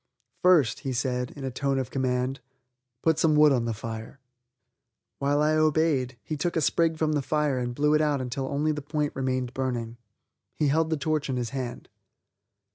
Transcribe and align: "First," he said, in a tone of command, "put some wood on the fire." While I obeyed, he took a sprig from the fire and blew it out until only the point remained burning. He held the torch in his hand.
"First," 0.41 0.79
he 0.79 0.93
said, 0.93 1.29
in 1.35 1.43
a 1.43 1.51
tone 1.51 1.77
of 1.77 1.91
command, 1.91 2.39
"put 3.03 3.19
some 3.19 3.35
wood 3.35 3.51
on 3.51 3.65
the 3.65 3.71
fire." 3.75 4.19
While 5.19 5.43
I 5.43 5.53
obeyed, 5.53 6.17
he 6.23 6.35
took 6.35 6.55
a 6.55 6.61
sprig 6.61 6.97
from 6.97 7.11
the 7.11 7.21
fire 7.21 7.59
and 7.59 7.75
blew 7.75 7.93
it 7.93 8.01
out 8.01 8.19
until 8.19 8.47
only 8.47 8.71
the 8.71 8.81
point 8.81 9.15
remained 9.15 9.53
burning. 9.53 9.97
He 10.55 10.69
held 10.69 10.89
the 10.89 10.97
torch 10.97 11.29
in 11.29 11.37
his 11.37 11.51
hand. 11.51 11.87